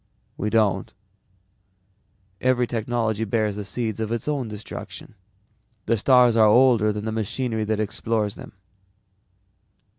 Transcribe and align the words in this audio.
We 0.35 0.49
don't. 0.49 0.91
Every 2.41 2.65
technology 2.65 3.23
bears 3.23 3.55
the 3.55 3.63
seeds 3.63 3.99
of 3.99 4.11
its 4.11 4.27
own 4.27 4.47
destruction. 4.47 5.13
The 5.85 5.95
stars 5.95 6.35
are 6.35 6.47
older 6.47 6.91
than 6.91 7.05
the 7.05 7.11
machinery 7.11 7.65
that 7.65 7.79
explores 7.79 8.33
them." 8.33 8.53